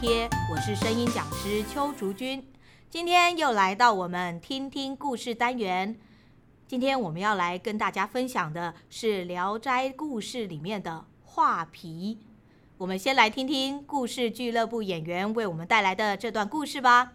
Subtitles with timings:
[0.00, 2.42] 贴，我是声音讲师邱竹君。
[2.88, 5.94] 今天又来到我们听听故事单元。
[6.66, 12.18] 今天我们要来跟大家分享的是《聊斋故事》里面的画皮。
[12.78, 17.12] 我们先来听听故事俱乐部演员为我们带来的这段故事吧。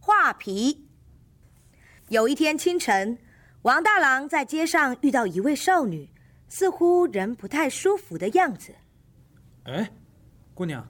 [0.00, 0.88] 画皮。
[2.08, 3.16] 有一天清晨，
[3.62, 6.08] 王大郎在街上遇到一位少女，
[6.48, 8.74] 似乎人不太舒服的样子。
[9.64, 9.92] 哎，
[10.54, 10.88] 姑娘，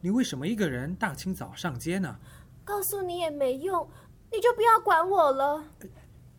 [0.00, 2.18] 你为什么一个人大清早上街呢？
[2.64, 3.88] 告诉你也没用，
[4.32, 5.62] 你就不要管我了。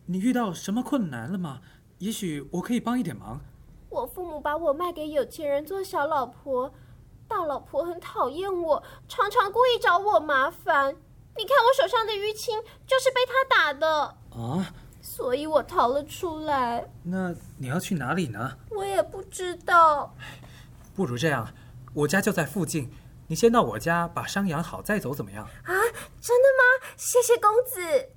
[0.04, 1.62] 你遇到什么困难了吗？
[1.96, 3.40] 也许我可以帮一点忙。
[3.88, 6.74] 我父母把我卖给有钱人做小老婆，
[7.26, 10.94] 大老婆很讨厌我，常常故意找我麻烦。
[11.38, 14.18] 你看我手上的淤青，就是被他打的。
[14.32, 14.74] 啊！
[15.00, 16.84] 所以我逃了出来。
[17.02, 18.56] 那你要去哪里呢？
[18.70, 20.14] 我也不知道。
[20.94, 21.52] 不如这样，
[21.94, 22.90] 我家就在附近，
[23.26, 25.44] 你先到我家把伤养好再走，怎么样？
[25.44, 25.72] 啊，
[26.20, 26.88] 真的吗？
[26.96, 28.10] 谢谢公子。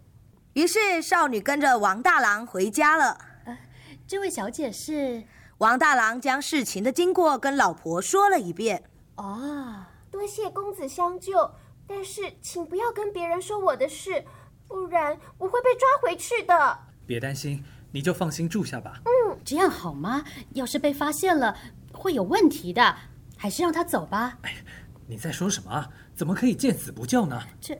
[0.53, 3.17] 于是少女跟着王大郎回家了。
[3.45, 3.57] 呃，
[4.05, 5.23] 这位小姐是？
[5.59, 8.83] 王大郎将事情的经过跟老婆说了一遍。
[9.15, 11.51] 哦，多谢公子相救，
[11.87, 14.25] 但是请不要跟别人说我的事。
[14.73, 16.79] 不然我会被抓回去的。
[17.05, 18.99] 别担心，你就放心住下吧。
[19.05, 20.25] 嗯，这样好吗？
[20.53, 21.55] 要是被发现了，
[21.91, 22.95] 会有问题的。
[23.37, 24.35] 还是让他走吧。
[24.41, 24.55] 哎，
[25.05, 25.87] 你在说什么？
[26.15, 27.39] 怎么可以见死不救呢？
[27.61, 27.79] 这……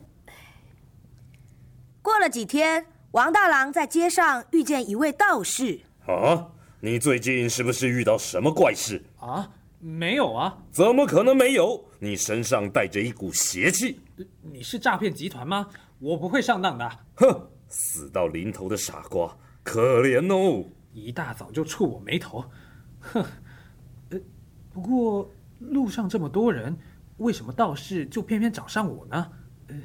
[2.00, 5.80] 过了几天，王大郎在街上遇见一位道士。
[6.06, 6.46] 啊，
[6.78, 9.02] 你最近是不是遇到什么怪事？
[9.18, 10.58] 啊，没有啊。
[10.70, 11.84] 怎么可能没有？
[11.98, 14.00] 你身上带着一股邪气。
[14.42, 15.66] 你是诈骗集团吗？
[16.04, 16.86] 我不会上当的。
[17.16, 20.68] 哼，死到临头的傻瓜，可怜哦！
[20.92, 22.44] 一大早就触我眉头，
[23.00, 23.24] 哼。
[24.10, 24.20] 呃，
[24.70, 26.76] 不过路上这么多人，
[27.16, 29.32] 为什么道士就偏偏找上我呢？
[29.68, 29.76] 呃，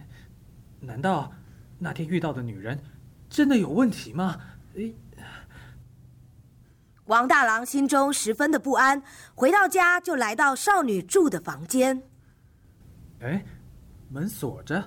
[0.82, 1.32] 难道
[1.78, 2.78] 那天遇到的女人
[3.30, 4.42] 真的有问题吗？
[4.74, 4.94] 诶，
[7.06, 9.02] 王大郎心中十分的不安，
[9.36, 12.04] 回到家就来到少女住的房间。
[13.22, 13.46] 哎，
[14.10, 14.84] 门锁着。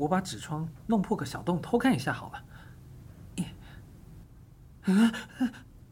[0.00, 3.44] 我把纸窗弄破个小洞，偷看一下好了。
[4.86, 5.12] 嗯，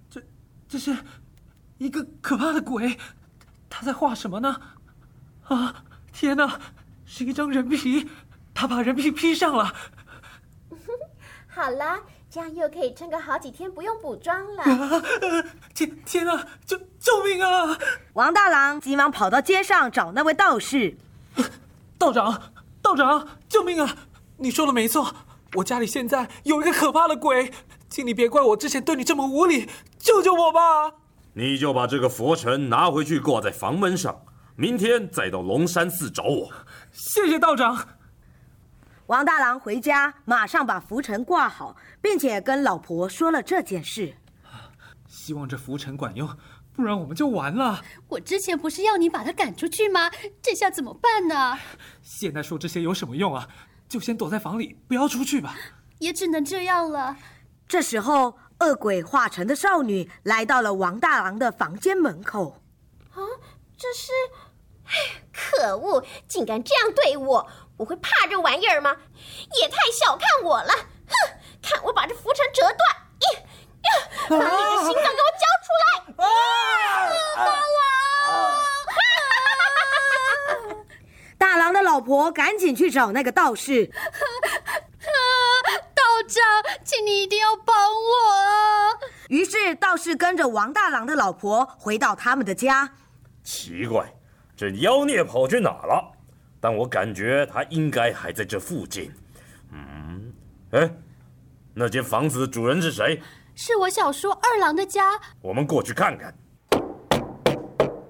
[0.08, 0.22] 这
[0.66, 0.96] 这是
[1.76, 2.98] 一个可怕的鬼，
[3.68, 4.58] 他在画什么呢？
[5.44, 6.58] 啊，天哪，
[7.04, 8.08] 是一张人皮，
[8.54, 9.70] 他把人皮披上了。
[11.46, 14.62] 好啦，这样又可以撑个好几天，不用补妆了。
[14.62, 15.02] 啊，
[15.74, 17.76] 天天哪，救救命啊！
[18.14, 20.96] 王大郎急忙跑到街上找那位道士，
[21.98, 22.54] 道长。
[22.88, 23.96] 道长，救命啊！
[24.38, 25.14] 你说的没错，
[25.56, 27.52] 我家里现在有一个可怕的鬼，
[27.90, 29.68] 请你别怪我之前对你这么无礼，
[29.98, 30.94] 救救我吧！
[31.34, 34.22] 你就把这个佛尘拿回去挂在房门上，
[34.56, 36.50] 明天再到龙山寺找我。
[36.90, 37.88] 谢谢道长。
[39.08, 44.14] 王大郎回家，马上把拂尘挂好，并且跟老婆说了这件事。
[45.06, 46.26] 希望这拂尘管用。
[46.78, 47.82] 不然我们就完了。
[48.06, 50.12] 我之前不是要你把他赶出去吗？
[50.40, 51.58] 这下怎么办呢？
[52.00, 53.48] 现在说这些有什么用啊？
[53.88, 55.56] 就先躲在房里，不要出去吧。
[55.98, 57.16] 也只能这样了。
[57.66, 62.62] 这时候，恶鬼化成的少女来到了王大郎的房间门口。
[63.10, 63.18] 啊，
[63.76, 64.12] 这是……
[64.84, 66.04] 哎，可恶！
[66.28, 67.50] 竟敢这样对我！
[67.78, 68.96] 我会怕这玩意儿吗？
[69.60, 70.72] 也太小看我了！
[71.08, 72.78] 哼，看我把这拂尘折断！
[74.28, 74.46] 把你的
[74.84, 75.86] 心脏给我交出来！
[76.24, 76.26] 啊！
[77.36, 77.42] 大
[80.66, 80.86] 郎！
[81.38, 83.86] 大郎的老婆赶紧去找那个道士。
[85.94, 86.44] 道长，
[86.84, 88.98] 请你一定要帮我！
[89.28, 92.92] 于是道士跟着王大郎的老婆回到他们的家。
[93.42, 94.12] 奇怪，
[94.56, 96.12] 这妖孽跑去哪了？
[96.60, 99.14] 但我感觉他应该还在这附近。
[99.70, 100.32] 嗯，
[100.72, 100.90] 哎，
[101.72, 103.22] 那间房子的主人是谁？
[103.60, 105.18] 是我小叔二郎的家。
[105.42, 106.32] 我们过去看看。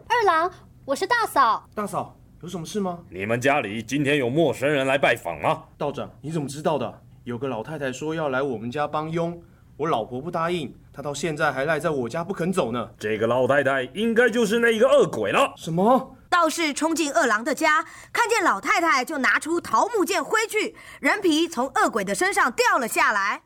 [0.06, 0.52] 二郎，
[0.84, 1.66] 我是大嫂。
[1.74, 2.98] 大嫂，有什么事吗？
[3.08, 5.64] 你们家里今天有陌生人来拜访吗？
[5.78, 7.00] 道长，你怎么知道的？
[7.24, 9.42] 有个老太太说要来我们家帮佣，
[9.78, 12.90] 我老婆不答应，她到现在还赖在我家不肯走呢。
[12.98, 15.54] 这个老太太应该就是那个恶鬼了。
[15.56, 16.14] 什么？
[16.28, 23.44] 道士冲进二郎的家，看见老太太就拿出桃木剑挥去，人皮从恶鬼的身上掉了下来。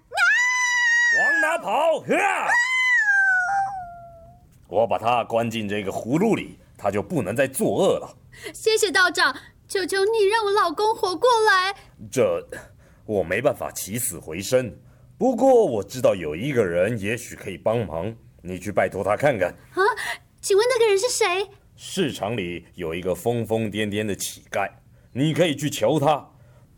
[1.18, 1.98] 往哪跑？
[2.00, 2.48] 啊！
[4.66, 8.16] 我把他关进这个葫芦里，他就不能再作恶了。
[8.54, 9.36] 谢谢道长，
[9.68, 11.74] 求求你让我老公活过来。
[12.10, 12.42] 这
[13.04, 14.74] 我没办法起死回生，
[15.18, 18.14] 不过我知道有一个人也许可以帮忙。
[18.40, 19.50] 你去拜托他看看。
[19.50, 19.80] 啊，
[20.40, 21.46] 请问那个人是谁？
[21.76, 24.70] 市场里有一个疯疯癫癫的乞丐，
[25.12, 26.26] 你可以去求他。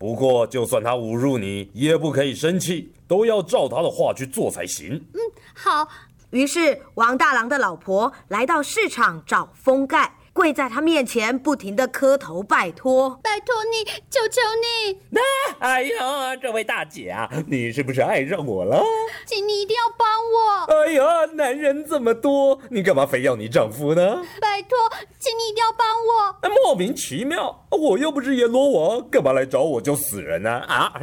[0.04, 5.02] 不过，就算他侮辱你，也不可以生气，都要照他的话去做才行。
[5.14, 5.20] 嗯，
[5.54, 5.88] 好。
[6.28, 10.14] 于是，王大郎的老婆来到市场找封盖。
[10.34, 14.98] 跪在他面前，不停的磕头拜托，拜托你，求求你！
[15.60, 18.82] 哎呀，这位大姐啊，你是不是爱上我了？
[19.24, 20.74] 请你一定要帮我！
[20.74, 24.22] 哎呀，男人这么多，你干嘛非要你丈夫呢？
[24.40, 24.76] 拜托，
[25.20, 26.48] 请你一定要帮我！
[26.64, 30.50] 莫名其妙，我又不是阎罗王，干嘛来找我救死人呢？
[30.50, 30.92] 啊？
[30.92, 31.00] 啊？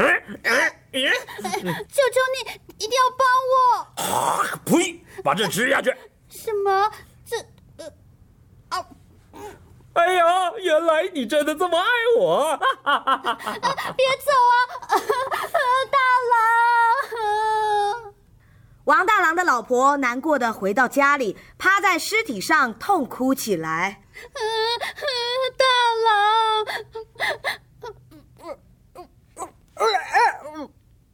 [0.92, 2.52] 求求你，
[2.86, 3.26] 一定要帮
[3.56, 4.04] 我！
[4.04, 4.60] 啊！
[4.68, 5.00] 呸！
[5.24, 5.90] 把这吃下去。
[6.30, 6.92] 什么？
[9.94, 11.86] 哎呀，原来你真的这么爱
[12.18, 12.58] 我！
[13.98, 14.56] 别走啊，
[15.92, 15.98] 大
[16.32, 18.14] 郎！
[18.86, 24.02] 王大郎的老婆难过的回到家里，趴在尸体上痛哭起来。
[25.58, 25.66] 大
[26.06, 26.66] 郎，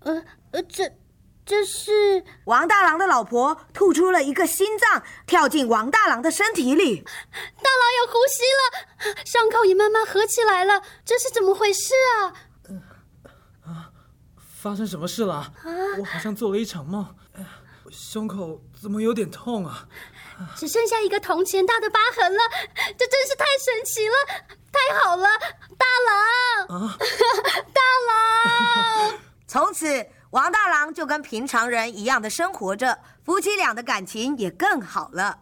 [0.03, 0.91] 呃呃，这。
[1.47, 6.97] 这是王大郎的老婆吐出了一个心脏，跳进王大郎的身体里。
[6.99, 10.81] 大郎有呼吸了，伤口也慢慢合起来了。
[11.05, 12.33] 这是怎么回事啊？
[13.65, 13.89] 啊，
[14.61, 15.35] 发生什么事了？
[15.35, 15.53] 啊，
[15.99, 17.15] 我好像做了一场梦。
[17.89, 19.87] 胸口怎么有点痛啊？
[20.57, 22.39] 只剩下一个铜钱大的疤痕了。
[22.97, 24.15] 这真是太神奇了，
[24.69, 25.29] 太好了，
[25.77, 25.85] 大
[26.67, 26.81] 郎！
[26.81, 26.97] 啊，
[27.73, 27.81] 大
[29.07, 29.19] 郎！
[29.47, 30.05] 从此。
[30.31, 35.39] 王大郎就跟平常人一样的生活着，夫妻俩的感情也更好了。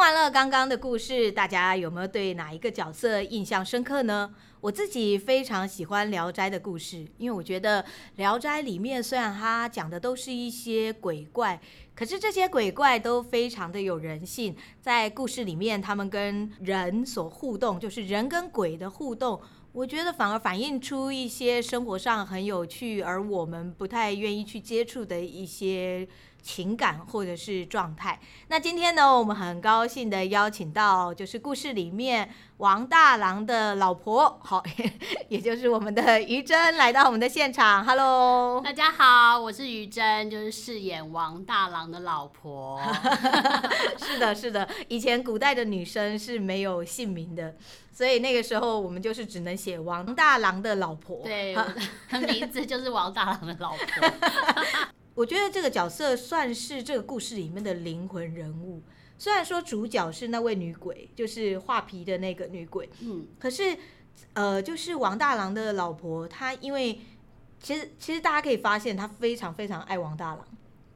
[0.00, 4.34] 完了刚刚的故事，大家有没有对哪一个角色印象深刻呢？
[4.62, 7.82] 我自己非常喜欢《聊斋》的故事，因为我觉得
[8.16, 11.60] 《聊斋》里面虽然它讲的都是一些鬼怪。
[11.94, 19.38] 可是这些鬼怪都非常的有人性，在故事里面，他们跟人所互动，就是人跟鬼的互动，
[19.72, 26.08] 我觉得反而反映出一些生活上很有趣，而我们不太愿意去接触的一些
[26.42, 28.18] 情感或者是状态。
[28.48, 32.28] 那今天呢，我们很高兴的邀请到，就是故事里面
[32.58, 34.62] 王大郎的老婆，好，
[35.28, 37.84] 也就是我们的于真来到我们的现场。
[37.84, 42.80] Hello，大家好，我是于真，就是饰演王大郎的老婆。
[43.98, 47.54] 是的，是的，以前古代的女生是没有姓名的，
[47.92, 51.22] 所以那个时候我们就是只能写王大郎的老婆。
[51.22, 51.56] 对，
[52.26, 54.08] 名字就是王大郎的老婆。
[55.20, 58.80] 我觉得这个角色算是这个故事里面的灵魂人物。
[59.18, 63.76] 虽然说主角是那位女鬼，就是画皮的那个女鬼，嗯，可是，
[64.32, 66.98] 呃，就是王大郎的老婆，她因为
[67.60, 70.42] 其实其实大家可以发现，她非常非常爱王大郎。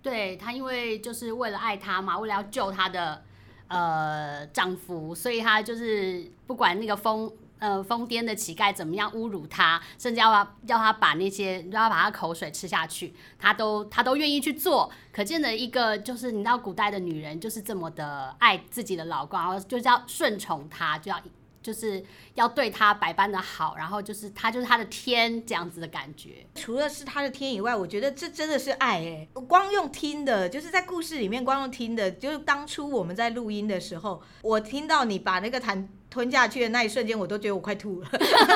[0.00, 3.22] 对，她因为就是为了爱他嘛，为了要救她的
[3.68, 7.30] 呃丈夫，所以她就是不管那个风。
[7.60, 14.90] 呃，疯癫的乞丐怎么样侮辱他，甚至要他要他把那些，要他把他口水吃下去，他都他都愿意去做。
[15.10, 21.18] 可见的一个就是，你知道古代的女人就是这么的爱自己的老公，然后就是要顺从他，就要
[21.62, 22.04] 就是
[22.34, 26.44] 要对他百般的好，然后就是他就是他的天这样子的感觉。
[26.54, 29.28] 除了是他的天以外，我觉得这真的是爱哎。
[29.48, 35.88] 光用听的，就是在故事里面光用听的，就是当初我们在录音的时候，我听到你把那个弹。
[36.14, 38.08] 吞下去的那一瞬间，我都觉得我快吐了。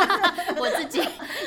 [0.56, 1.00] 我自己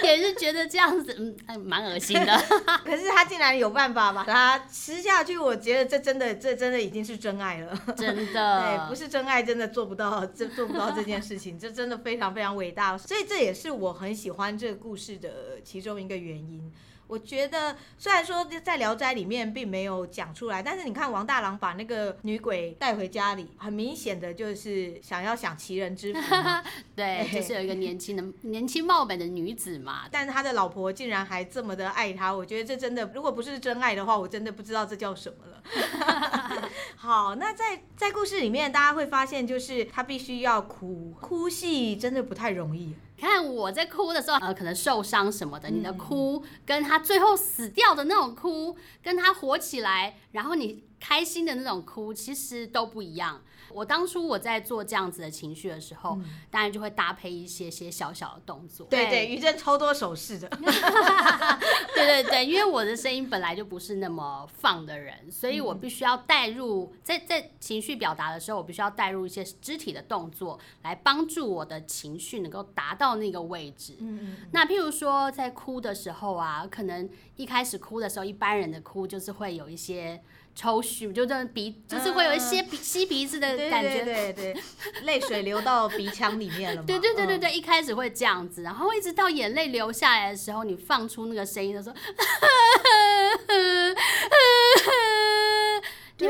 [0.04, 1.16] 也是觉得这样子，
[1.48, 2.38] 嗯，蛮恶心的。
[2.84, 7.74] 可是他竟然有办法把它吃下去，我觉得这真的，这真的已经是真爱了。
[7.96, 12.98] 真的， 对，不是真爱，真的做不到，这做不到这件事情，这真的非常非常伟大。
[12.98, 16.70] 所以这也是我很喜欢这个故事的其中一个原因。
[17.12, 26.20] 我觉得虽然说在《聊斋》里面并没有讲出来，但是你看王大郎把那个女鬼带回家里，很明显的就是想要享齐人之福。
[26.96, 30.08] 对，就是有一个年轻的、年轻貌美的女子嘛。
[30.10, 35.62] 但是他的老婆竟然还这么的爱他，我觉得这真的，如果不是真爱的话，我真的不知道这叫什么了。
[36.96, 42.96] 好，那在在故事里面，大家会发现，就是他必须要哭，哭戏真的不太容易。
[43.22, 53.42] 看我在哭的时候，呃，可能受伤什么的，你的哭跟他最后死掉的那种哭，跟他活起来，然后你开心的那种哭，其实都不一样。
[53.74, 56.18] 我当初我在做这样子的情绪的时候，
[56.50, 58.88] 当然就会搭配一些些小小的动作。
[58.88, 60.48] 对对，于真超多手势的。
[61.94, 73.96] 对对对，因为我的声音本来就不是那么放的人，所以我必须要带入在在情绪表达的时候，我必须要带入一些肢体的动作，来帮助我的情绪能够达到那个位置。
[74.00, 80.22] 嗯，那譬如说在哭的时候啊，可能一开始哭的时候，一般人的哭就是会有一些。
[80.54, 84.64] 抽搐，就这鼻，就是会有一些鼻吸鼻子的感觉，对对对，
[85.04, 86.88] 泪水流到鼻腔里面了嘛。
[86.88, 91.96] 对对对对对，一开始会这样子，然后一直到眼泪流下来的时候，你放出那个声音的时候。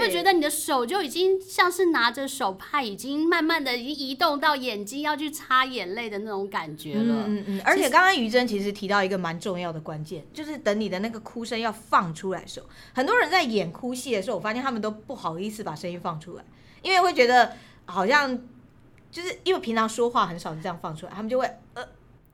[0.01, 7.25] 你会觉得你的手就已经像是拿着手帕，已经慢慢的移移动到眼睛要去擦眼泪的那种感觉了。
[7.27, 7.61] 嗯嗯。
[7.63, 16.43] 而且刚刚于真其实提到一个蛮重要的关键，就是等你的那个哭声要放出来的时候，很多人在演哭戏的时候，我发现他们都不好意思把声音放出来，
[16.81, 17.53] 因为会觉得
[17.85, 18.37] 好像
[19.11, 21.49] 就是因为平常说话很少是这样放出来，他们就会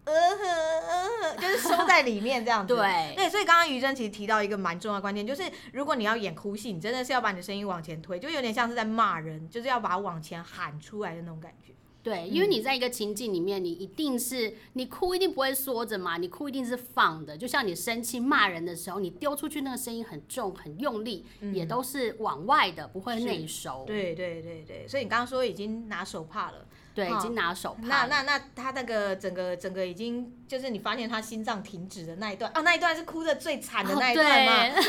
[0.07, 0.13] 呃。
[0.13, 0.43] 呃呵
[0.89, 2.73] 呃呵，就是收在里面这样子。
[2.75, 11.73] 对对，所以刚刚于真其实提到一个蛮重要的关键，就是如果你要演哭戏，你真的是要把你的声音往前推，就有点像是在骂人，就是要把它往前喊出来的那种感觉。
[12.03, 17.37] 对，因为你在一个情境里面，你一定是你哭一定不会缩着嘛，你哭一定是放的。
[17.37, 23.83] 就像你生气骂人的时候，你丢出去那个声音很重很用力，嗯、也都是往外的，不会内收。
[23.85, 26.65] 对对对对，所以你刚刚说已经拿手帕了。
[26.97, 27.87] 对，已经拿手帕。
[27.87, 34.51] 那那那他那个整个整个已经就是你发现他心脏停止的那一段哦，那一段是哭的最惨的那一段吗？
[34.65, 34.83] 哦、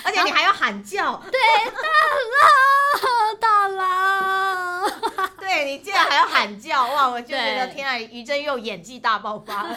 [0.02, 1.38] 而且你还要喊叫，对，
[3.38, 4.90] 大郎，大郎，
[5.38, 7.08] 对，你竟然还要喊叫哇！
[7.10, 9.76] 我就觉得天啊，于真又演技大爆发了。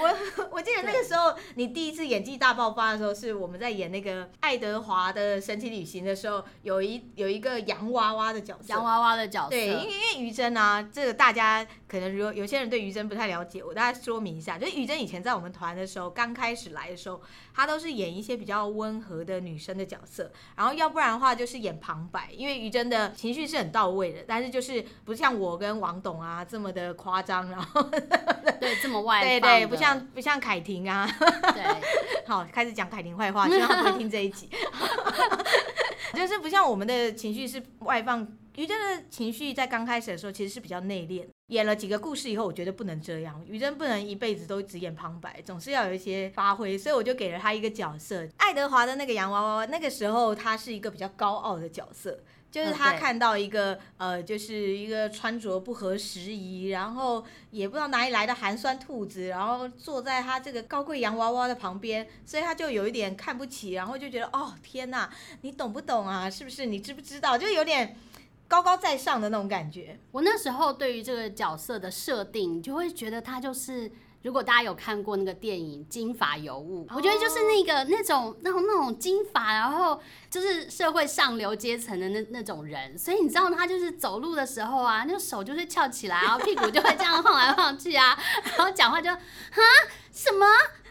[0.00, 9.50] 我 我记得那个时候，你第一次演技大爆发的时候，是我们在演那个爱德华的神奇旅行的时候，有一有一个洋娃娃的角色，洋娃娃的角色。
[9.50, 17.20] 对，因为因为于真啊，这个大家可能如果有些人对于真不太了解，我大概说明一下，就是于真以前在我们团的时候，刚开始来的时候，
[17.54, 29.85] 她都是演一些比较温和的女生的角色，然后要不然的话就是演旁白，因为于真的情绪是很到位的，但是就是不像我跟王董啊这么的夸张，然后对这么外 对对，不像。
[29.86, 31.08] 像不像凯婷啊？
[31.54, 31.62] 对，
[32.26, 34.48] 好，开始讲凯婷坏话，希望他不会听这一集。
[36.14, 38.26] 就是不像我们的情绪是外放，
[38.56, 41.26] 于真的情绪在刚开始的时候其实是比较内敛。
[41.48, 49.66] 演了几个故事以后，我觉得不能这样，于真不能一辈子都只演旁白，总是要有一些发挥，所以我就给了他一个角色，爱德华的那个洋娃娃。
[49.66, 52.18] 那个时候他是一个比较高傲的角色。
[52.50, 65.10] 就是他看到一个呃，就是一个穿着不合时宜，然后也不知道哪里来的寒酸兔子，然后坐在他这个高贵洋娃娃的旁边，所以他就有一点看不起，然后就觉得哦天哪，
[65.42, 66.30] 你懂不懂啊？
[66.30, 66.64] 是不是？
[66.64, 67.36] 你知不知道？
[67.36, 67.96] 就有点
[68.48, 69.98] 高高在上的那种感觉。
[70.12, 73.90] 我那时候对于这个角色的设定，就会觉得他就是。
[74.26, 88.18] 如果大家有看过那个电影《金发尤物》，我觉得就是那个那种那种那种金发，然后就是社会上流阶层的那那种人，所以你知道他就是走路的时候啊，那个手就会翘起来，然后屁股就会这样晃来晃去啊，
[88.58, 89.20] 然后讲话就啊
[90.10, 90.44] 什么？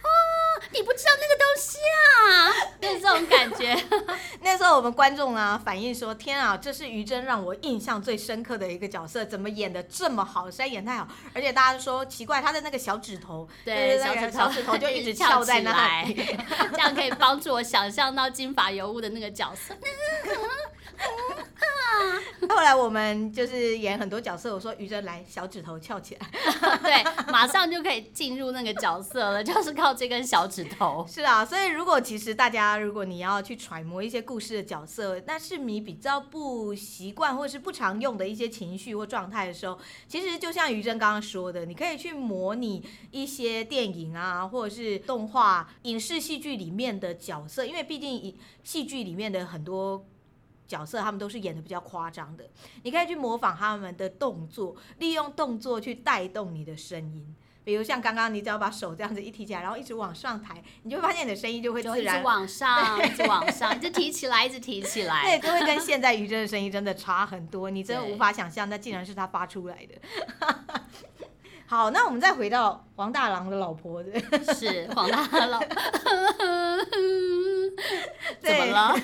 [0.06, 3.76] 哦，你不知道那个东西啊，就是这种感觉。
[4.42, 10.46] 那时候我们观众啊反映说：“天啊，这是于真让我印象最深刻的一个角色，怎么演的这么好？
[10.46, 16.14] 实在演太好，而且大家说奇怪，他的那个小指头，对，小指头小指头就一直翘在那里，
[16.74, 19.76] 这样可以帮助我想象到金发尤物的那个角色。”
[22.50, 26.30] 后来我们就是演很多角色，我说于真来，小指头翘起来，
[26.84, 31.06] 对，马上就可以进入那个角色了， 就是靠这根小指头。
[31.10, 50.06] 是啊，所以如果其实大家如果你要去揣摩一些故事的角色，那是你比较不习惯或是不常用的一些情绪或状态的时候，其实就像于真刚刚说的，你可以去模拟一些电影啊，或者是动画、影视、戏剧里面的角色，因为毕竟戏剧里面的很多。
[50.68, 52.44] 角色他们都是演的比较夸张的，
[52.84, 57.36] 你可以去模仿他们的动作，利用动作去带动你的声音。
[57.64, 65.24] 比如像刚刚，你只要把手这样子一提起来，然后一直往上抬，你就会发现你的声音就会自然一直往上， 一直往上，一直提起来，一直提起来。
[65.24, 69.96] 对，就会跟现在于真的声音真的 差很多，你真的无法想象，那竟然是他发出来的。
[71.66, 74.12] 好，那我们再回到黄大郎的老婆的，
[74.54, 75.68] 是黄大郎老婆，
[78.42, 78.96] 怎么了？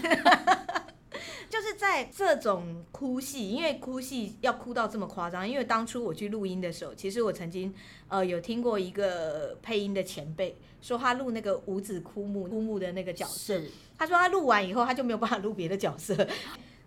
[2.11, 7.73] 这种哭戏，因为哭戏要哭到这么夸张，因为当初我去录音的时候，其实我曾经
[8.07, 13.61] 呃有听过一个配音的前辈说，他录那个五子枯木枯木的那个角色，
[13.97, 16.27] 他说他录完以后他就没有办法录别的角色。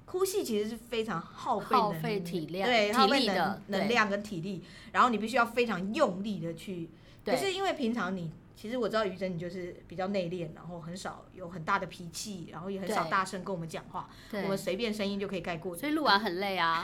[0.04, 6.88] 哭戏其实是非常耗费耗费体力，对，耗费能能量跟体力，然后你必须要非常用力的去。
[7.24, 15.76] 可是因为平常你，其实我知道于真你就是比较内敛，然后很少有很大的脾气，然后也很少大声跟我们讲话，我们随便声音就可以盖过。
[15.76, 16.82] 所以录完很累啊，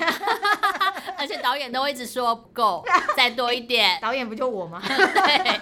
[1.16, 2.84] 而且导演都会一直说不够，
[3.16, 3.98] 再多一点。
[4.00, 4.82] 导演不就我吗？
[4.86, 5.60] 对。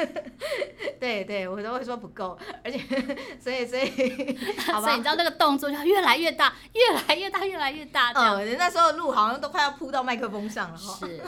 [0.98, 2.78] 对对，我都会说不够，而且
[3.38, 8.10] 所以所以，好吧，所以你知道那个动作就越来越大，越来越大，越来越大。
[8.12, 10.98] 嗯，那时候录好像都快要扑到麦克风上了哈。
[11.06, 11.22] 是。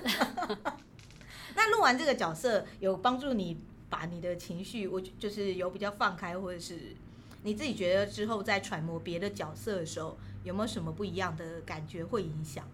[1.54, 6.94] 那录完这个角色，有帮助你把你的情绪，我就是有比较放开，或者是
[7.42, 12.68] 你自己觉得之后在揣摩别的角色的时候，有没有什么不一样的感觉会影响？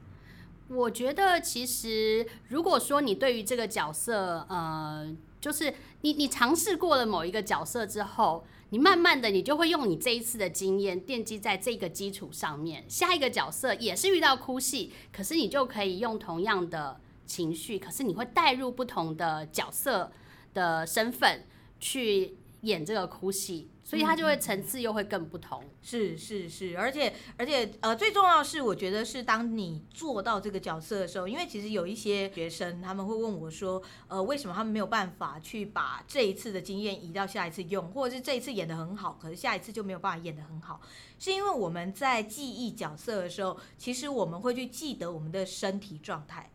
[0.68, 5.16] 我觉得其实如果说你对于这个角色，呃。
[5.40, 12.84] 就是你，你尝试过了某一个角色之后，你慢慢的，你就会用你这一次的经验奠基在这个基础上面。
[12.88, 20.10] 下一个角色也是遇到哭戏，可是你就可以用同样的情绪，可是你会带入不同的角色
[20.52, 21.46] 的身份
[21.78, 23.70] 去演这个哭戏。
[23.88, 40.82] 所以他就会层次又会更不同，是是是，而且而且呃，最重要是，我觉得是当你做到这个角色的时候，因为其实有一些学生他们会问我说，呃，为什么他们没有办法去把这一次的经验移到下一次用，或者是这一次演得很好，可是下一次就没有办法演得很好，
[41.18, 46.50] 是因为我们在记忆角色的时候，其实我们会去记得我们的身体状态，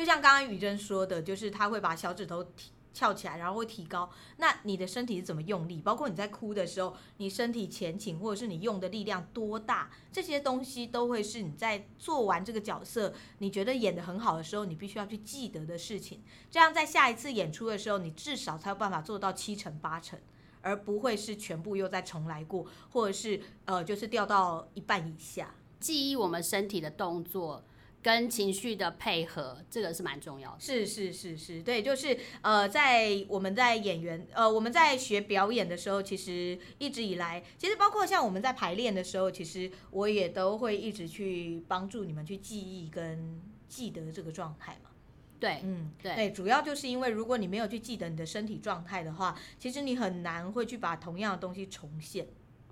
[0.00, 2.70] 就像刚刚于珍说的，就是他会把小指头提。
[2.92, 4.10] 翘起来，然后会提高。
[4.38, 5.80] 那你的身体是怎么用力？
[5.80, 9.88] 包括你在哭的时候，你身体前倾，或者是你用的力量多大？
[10.12, 16.20] 这些东西都会是你在做完这个角色，你觉得演得很好的时候，你必须要去记得的事情。
[16.50, 20.18] 这样在下一次演出的时候，你至少才有办法做到七成八成，
[20.60, 25.54] 而不会是全部又再重来过，或者是呃，就是掉到一半以下。
[25.78, 27.64] 记忆我们身体的动作。
[28.02, 30.56] 跟情绪的配合，这个是蛮重要的。
[30.58, 43.38] 是是是是，对，就是呃，在我们在演员呃我们在学表演的时候，其实一直以来，其实包括像我们在排练的时候，其实我也都会一直去帮助你们去记忆跟
[43.68, 44.90] 记得这个状态嘛。
[45.38, 52.26] 对，嗯，对对，主要就是因为如果你没有去记得你的身体状态的话，其实你很难会去把同样的东西重现。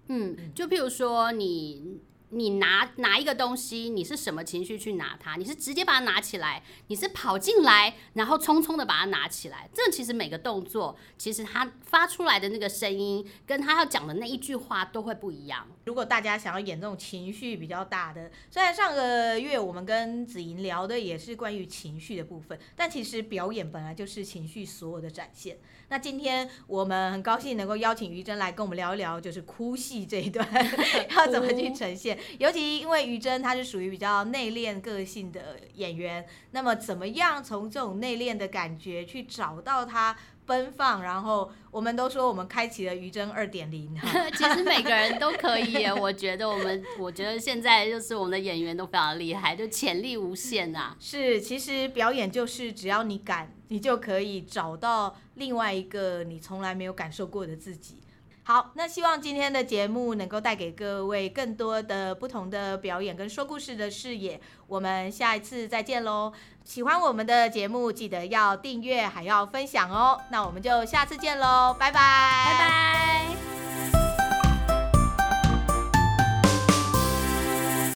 [0.07, 2.01] 嗯，就譬如说你。
[2.31, 5.37] 你拿拿一个东西，你是什么情绪去拿它？
[5.37, 9.69] 你是直接把它拿起来，你是跑进来，然后匆匆的把它拿起来。
[9.73, 15.67] 这其实每个动作，其实它发出来的那个声音，跟他要讲的那一句话都会不一样。
[15.85, 25.59] 如果大家想要演这种情绪比较大的，虽然上个月我们跟子莹聊的也是关于情绪的部分，但其实表演本来就是情绪所有的展现。
[25.91, 30.47] 那今天我们很高兴能够邀请于真来跟我们聊一聊，就是哭戏这一段
[31.17, 32.18] 要怎么去呈现。
[32.39, 41.03] 尤其因为于真她是属于比较内敛个性的演员，那么怎么样从这种内敛的感觉去找到她奔放？
[41.03, 43.95] 然后我们都说我们开启了于真二点零。
[44.37, 50.97] 其实每个人都可以，我觉得我们，我觉得现在就是我们的演员都非常厉害，就潜力无限啊。
[50.99, 57.97] 是，其实表演就是只要你敢，你就可以找到另外一个你从来没有感受过的自己。
[58.49, 64.41] 好，那希望今天的节目能够带给各位更多的不同的表演跟说故事的视野。
[64.67, 66.33] 我们下一次再见喽！
[66.65, 70.19] 喜欢我们的节目，记得要订阅还要分享哦。
[70.31, 72.01] 那我们就下次见喽，拜拜，
[72.47, 73.58] 拜拜。